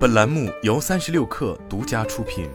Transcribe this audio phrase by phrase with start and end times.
[0.00, 2.48] 本栏目由三十六氪独家出品。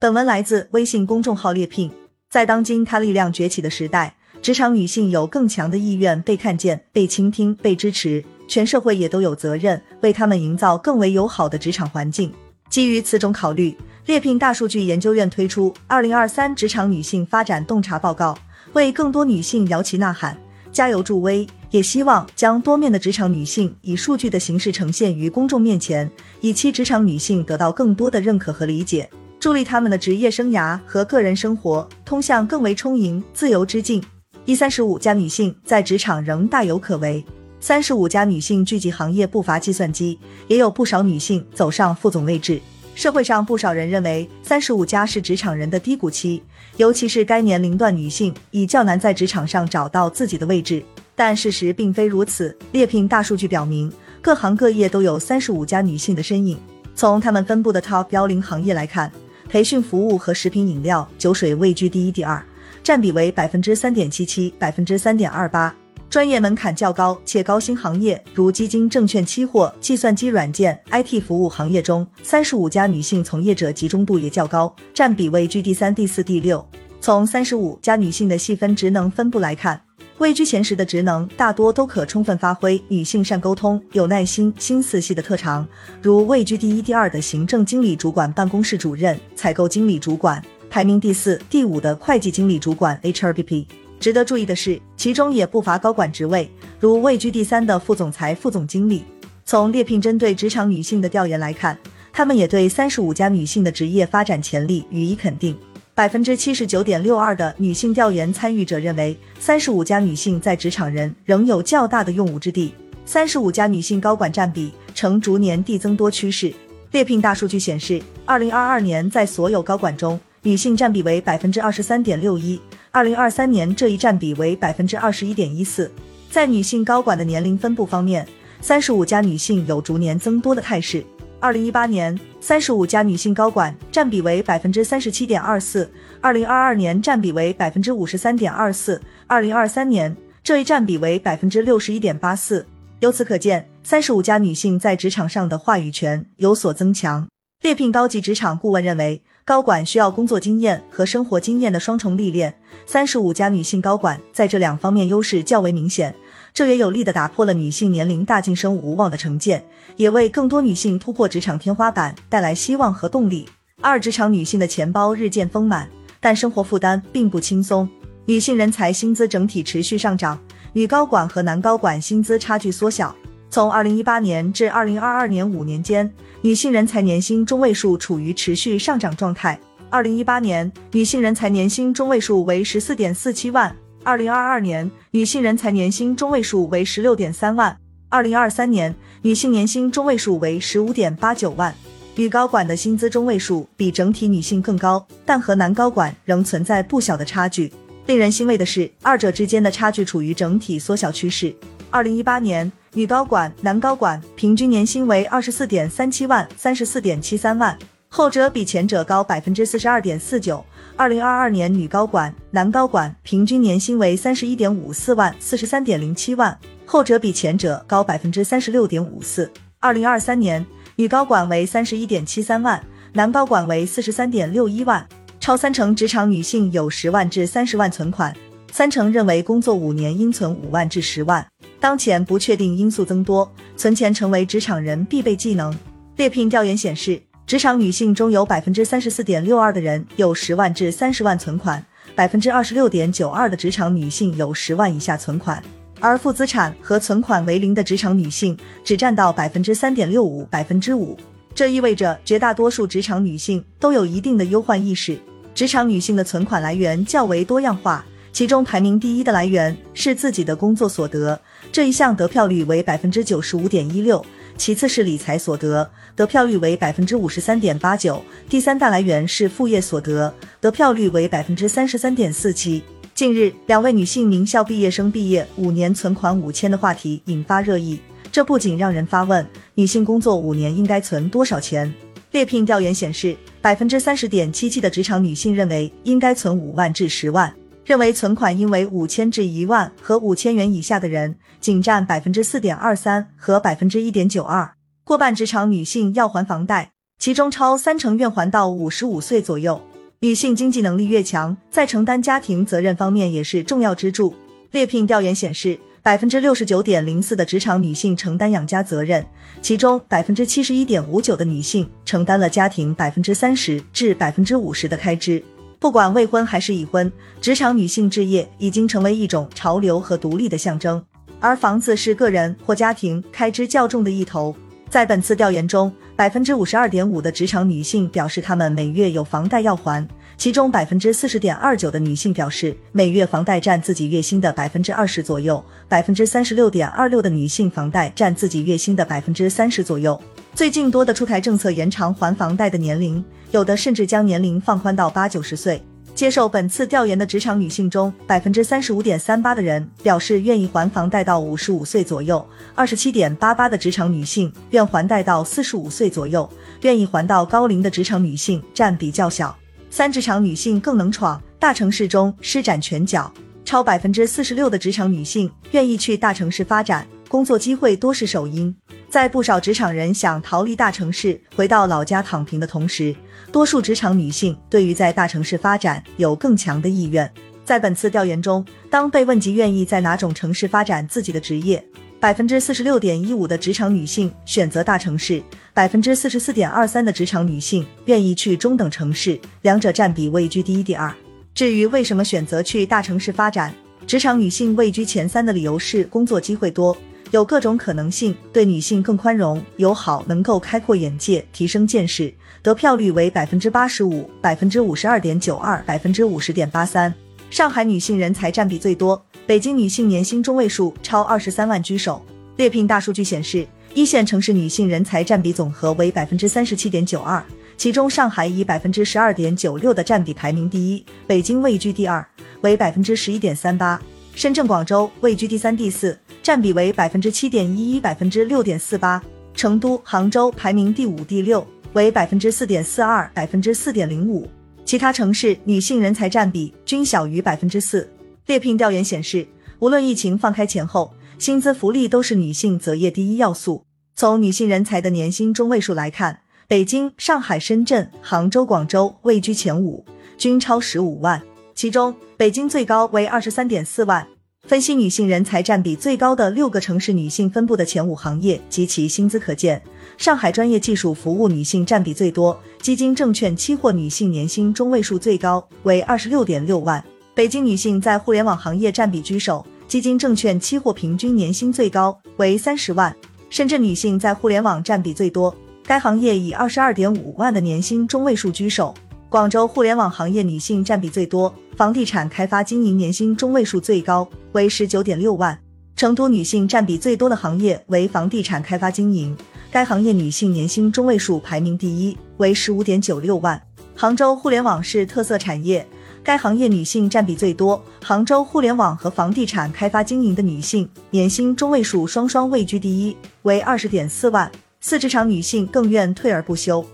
[0.00, 1.92] 本文来自微信公众号猎聘。
[2.30, 12.32] 在当今他力量崛起的时代，职场女性有更强的意愿被看见、被倾听、被支持，全社会也都有责任为她们营造更为友好的职场环境。
[12.70, 13.76] 基于此种考虑，
[14.06, 18.32] 猎聘大数据研究院推出《二零二三职场女性发展洞察报告》，
[18.72, 20.34] 为更多女性摇旗呐喊、
[20.72, 26.08] 加油助威，也希望将多面的职场女性以数据的形式呈现于公众面前，
[26.40, 29.10] 以期职场女性得到更多的认可和理解。
[29.40, 34.00] 助力他们的职业生涯和个人生活通向更为充盈、自由之境。
[34.44, 37.24] 一三十五家女性在职场仍大有可为，
[37.58, 42.60] 三十五家女性聚集行业不乏计算机，也有不少女性走上副总位置。
[42.94, 46.40] 社会上不少人认为三十五加是职场人的低谷期，
[46.76, 50.80] 尤其是该年龄段女性已较难在职场上找到自己的位置。
[51.14, 56.58] 但事实并非如此，猎聘大数据表明，各行各业都有三十五家女性的身影。
[56.94, 59.10] 从他们分布的 Top 幺零行业来看。
[59.46, 62.42] 培训服务和食品饮料、酒水位居第一、第二，
[62.82, 65.72] 占比为百分之三点七七、百分之三点二八。
[66.10, 76.66] 专业门槛较高且高薪行业，如基金、证券、期货、计算机软件、IT 服务行业中，三十五家女性从业者集中度也较高，占比位居第三、第四、第六。
[77.04, 79.78] 从三十五家女性的细分职能分布来看。
[80.16, 85.68] 位居前十的职能大多都可充分发挥女性善沟通、有耐心、心思细的特长，
[86.00, 93.66] 如位居第一、第二的行政经理主管、办公室主任、采购经理主管，排名第四、第五的会计经理主管 （HRBP）。
[94.00, 99.04] 值得注意的是，其中也不乏高管职位，如位居第三的副总裁、副总经理。
[99.44, 101.78] 从猎聘针对职场女性的调研来看，
[102.14, 105.54] 他们也对三十五家女性的职业发展潜力予以肯定。
[105.96, 112.74] 百分之七十九点六二的女性调研参与者认为，三十五家女性在职场人仍有较大的用武之地。
[113.06, 116.52] 三十五家女性高管占比呈逐年递增多趋势。
[116.90, 122.60] 猎聘大数据显示，二零二二年在所有高管中，女性占比为百分之二十三点六一，
[122.90, 125.88] 二零二三年这一占比为百分之二十一点一四。
[126.28, 128.26] 在女性高管的年龄分布方面，
[128.60, 131.04] 三十五家女性有逐年增多的态势。
[131.44, 135.84] 二零一八年，三十五家女性高管占比为百分之三十七点二四；
[136.22, 142.64] 二零二二年占比为百分之五十三点二四；二零二三年这一占比为百分之六十一点八四。
[143.00, 147.28] 由此可见，三十五家女性在职场上的话语权有所增强。
[147.60, 152.54] 猎聘高级职场顾问认为，高管需要工作经验和生活经验的双重历练，
[152.86, 156.14] 三十五家女性高管在这两方面优势较为明显。
[156.54, 159.64] 这也有力地打破了女性年龄大晋升无望的成见，
[159.96, 163.48] 也为更多女性突破职场天花板带来希望和动力。
[163.80, 167.88] 二、职场女性的钱包日渐丰满，但生活负担并不轻松。
[168.26, 170.38] 女性人才薪资整体持续上涨，
[170.72, 173.12] 女高管和男高管薪资差距缩小。
[173.50, 176.08] 从二零一八年至二零二二年五年间，
[176.42, 179.58] 女性人才年薪中位数处于持续上涨状态。
[179.90, 183.74] 二零一八年，女性人才年薪中位数为十四点四七万。
[184.04, 187.74] 二零二二年，女性人才年薪中位数为十六点三万；
[188.10, 191.74] 二零二三年，女性年薪中位数为十五点八九万。
[192.14, 197.72] 女高管的薪资中位数比整体女性更高，但和男高管仍存在不小的差距。
[198.04, 201.56] 令人欣慰的是，二者之间的差距处于整体缩小趋势。
[201.88, 207.76] 二零一八年，女高管、男高管平均年薪为二十四点三七万、三十四点七三万。
[208.16, 210.64] 后者比前者高百分之四十二点四九。
[210.94, 219.50] 二零二二年女高管、男高管平均年薪为三十一点五四万、四十三点零七万，后者比前者高百分之三十六点五四。
[219.80, 220.64] 二零二三年
[220.94, 222.80] 女高管为三十一点七三万，
[223.14, 225.04] 男高管为四十三点六一万。
[225.40, 228.32] 超三成职场女性有十万至三十万存款，
[228.70, 231.44] 三成认为工作五年应存五万至十万。
[231.80, 235.76] 当前不确定因素增多，存钱成为职场人必备技能。
[236.16, 237.20] 猎聘调研显示。
[237.46, 241.84] 职场女性中有百分之三十四点六二的人有十万至三十万存款，
[242.14, 245.62] 百分之二十六点九二的职场女性有十万以下存款，
[246.00, 251.14] 而负资产和存款为零的职场女性只占到百分之三点六五百分之五。
[251.54, 255.18] 这意味着绝大多数职场女性都有一定的忧患意识。
[255.54, 258.02] 职场女性的存款来源较为多样化，
[258.32, 261.38] 其中排名第一的来源是自己的工作所得，
[261.70, 264.24] 这一项得票率为百分之九十五点一六。
[264.56, 272.82] 其次是理财所得，得票率为百分之五十三点八九；第三大来源是副业所得，得票率为百分之三十三点四七。
[273.14, 278.00] 近日，两位女性名校毕业生毕业五年存款五千的话题引发热议，
[278.32, 281.92] 这不仅让人发问：女性工作五年应该存多少钱？
[282.32, 294.73] 猎聘调研显示，百分之三十点七七的职场女性认为应该存五万至十万，认为存款应为五千至一万和五千元以下的人仅占百分之四点二三和百分之一点九二。
[295.06, 299.78] 过半职场女性要还房贷，其中超三成愿还到五十五岁左右。
[300.20, 304.34] 女性经济能力越强，在承担家庭责任方面也是重要支柱。
[304.70, 309.22] 猎聘调研显示，百分之六十九点零四的职场女性承担养家责任，
[309.60, 315.42] 其中百分之七十一点五九的女性承担了家庭百分之三十至百分之五十的开支。
[315.78, 317.12] 不管未婚还是已婚，
[317.42, 321.04] 职场女性置业已经成为一种潮流和独立的象征。
[321.40, 324.56] 而房子是个人或家庭开支较重的一头。
[324.94, 330.06] 在本次调研中，百分之五十二点五的职场女性表示她们每月有房贷要还，
[330.36, 340.16] 其中百分之四十点二九的女性表示每月房贷占自己月薪的百分之二十左右，百分之三十六点二六的女性房贷占自己月薪的百分之三十左右。
[340.54, 345.82] 最近多的出台政策延长还房贷的年龄，有的甚至将年龄放宽到八九十岁。
[346.14, 352.46] 接受本次调研的职场女性中，百分之三十五点三八的人表示愿意还房贷到五十五岁左右，
[352.76, 356.48] 二十七点八八的职场女性愿还贷到四十五岁左右，
[356.82, 359.56] 愿意还到高龄的职场女性占比较小。
[359.90, 363.32] 三职场女性更能闯，大城市中施展拳脚，
[363.64, 368.72] 超百分之四十六的职场女性愿意去大城市发展，工作机会多是首因。
[369.08, 373.12] 在不少职场人想逃离大城市，回到老家躺平的同时，
[373.50, 377.28] 多数职场女性对于在大城市发展有更强的意愿。
[377.64, 381.84] 在本次调研中，当被问及愿意在哪种城市发展自己的职业，
[382.20, 385.42] 百分之四十六点一五的职场女性选择大城市，
[385.72, 391.12] 百分之四十四点二三的职场女性愿意去中等城市，两者占比位居第一、第二。
[391.52, 393.74] 至于为什么选择去大城市发展，
[394.06, 396.96] 职场女性位居前三的理由是工作机会多。
[397.30, 402.32] 有各种可能性，对女性更宽容友好，能够开阔眼界，提升见识，
[402.62, 407.12] 得票率为百分之八十五、百分之五十二点九二、百分之五十点八三。
[407.50, 412.24] 上海女性人才占比最多，北京女性年薪中位数超二十三万居首。
[412.56, 417.44] 猎聘大数据显示，一线城市女性人才占比总和为百分之三十七点九二，
[417.76, 422.24] 其中上海以百分之十二点九六的占比排名第一，北京位居第二，
[422.60, 424.00] 为百分之十一点三八，
[424.34, 426.18] 深圳、广州位居第三、第四。
[426.42, 429.22] 占比为百分之七点一一，百分之六点四八。
[429.54, 434.46] 成都、杭州排名第五、第六，为百分之四点四二，百分之四点零五。
[434.84, 438.06] 其他城市女性人才占比均小于百分之四。
[438.44, 439.46] 猎聘调研显示，
[439.78, 443.86] 无论疫情放开前后，薪资福利都是女性择业第一要素。
[444.14, 450.04] 从女性人才的年薪中位数来看，北京、上海、深圳、杭州、广州位居前五，
[450.36, 451.40] 均超十五万，
[451.74, 454.26] 其中北京最高为二十三点四万。
[454.66, 459.82] 分析女性人才占比最高的六个城市女性分布的前五行业及其薪资可见，
[460.16, 467.04] 上海专业技术服务女性占比最多，基金证券期货女性年薪中位数最高为二十六点六万。
[467.34, 473.14] 北京女性在互联网行业占比居首，基金证券期货平均年薪最高为三十万。
[473.50, 475.54] 深圳女性在互联网占比最多，
[475.84, 478.94] 该行业以二十二点五万的年薪中位数居首。
[479.34, 485.58] 广州互联网行业女性占比最多，房地产开发经营年薪中位数最高为十九点六万。
[485.96, 489.36] 成都女性占比最多的行业为房地产开发经营，
[489.72, 493.60] 该行业女性年薪中位数排名第一，为十五点九六万。
[493.96, 495.84] 杭州互联网是特色产业，
[496.22, 504.48] 该行业女性占比最多，杭州互联网和房地产开发经营的女性年薪中位数双双位居第一，为二十点四万。
[504.80, 506.84] 四职场女性更愿退而不休。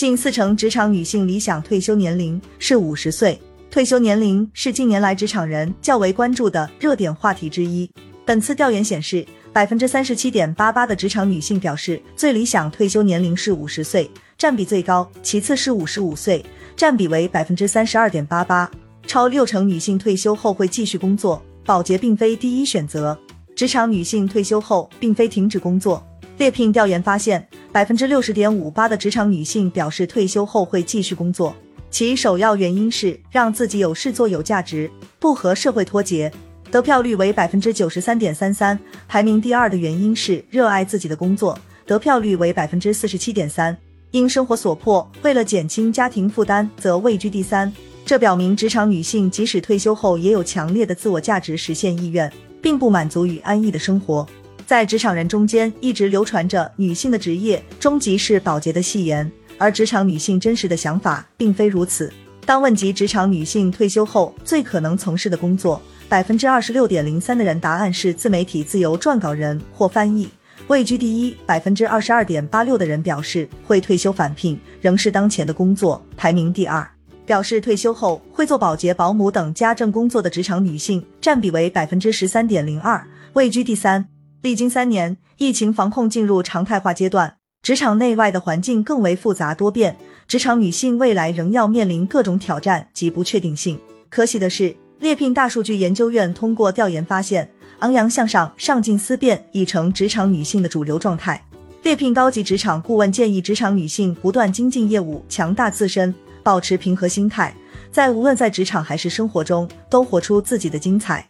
[0.00, 3.38] 近四成职场女性理想退休年龄是五十岁，
[3.70, 7.86] 退休年龄是近年来职场人较为关注的热点话题之一。
[8.24, 16.42] 本次调研显示，百分之三十七点八八的职场女性表示最理想退休年龄是五十岁，占比最高，其次是五十五岁，
[16.74, 18.70] 占比为百分之三十二点八八。
[19.06, 23.18] 超六成女性退休后会继续工作，保洁并非第一选择。
[23.54, 26.02] 职场女性退休后并非停止工作。
[26.40, 27.46] 猎聘调研发现。
[27.70, 31.54] 百分之六十点五八的职场女性表示退休后会继续工作，
[31.90, 36.32] 其首要原因是让自己有事做、有价值，不和社会脱节。
[36.70, 43.76] 得票率为百分之九十三点三三，排名第二的原因是热爱自己的工作，得票率为百分之四十七点三。
[44.10, 47.70] 因生活所迫，为了减轻家庭负担，则位居第三。
[48.06, 52.32] 这表明职场女性即使退休后也有强烈的自我价值实现意愿，
[52.62, 54.26] 并不满足于安逸的生活。
[54.70, 62.08] 在职场人中间一直流传着女性的职业终极是保洁的戏言，而职场女性真实的想法并非如此。
[62.46, 70.28] 当问及职场女性退休后最可能从事的工作，百分之二十六点零三的人答案是自媒体自由撰稿人或翻译，
[70.68, 71.36] 位居第一。
[71.44, 76.88] 百分之二十二点八六的人表示会退休返聘，仍是当前的工作，排名第二。
[77.26, 84.06] 表示退休后会做保洁、保姆等家政工作的职场女性占比为百分之十三点零二，位居第三。
[84.42, 89.94] 历经三年，疫情防控进入常态化阶段，职场内外的环境更为复杂多变，
[90.26, 93.78] 职场女性未来仍要面临各种挑战及不确定性。
[94.08, 101.44] 可喜的是，猎聘大数据研究院通过调研发现，昂扬向上、上进思变已成职场女性的主流状态。
[101.82, 107.54] 猎聘高级职场顾问建议职场女性不断精进业务，强大自身，保持平和心态，
[107.92, 111.28] 在无论在职场还是生活中，都活出自己的精彩。